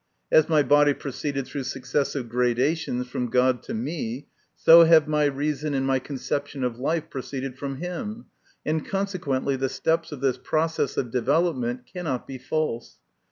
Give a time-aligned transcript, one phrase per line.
[0.31, 5.75] As my body proceeded through successive gradations from God to me, so have my reason
[5.75, 8.25] and my conception of life proceeded from Him,
[8.65, 12.97] and consequently the steps of this process of development cannot be false.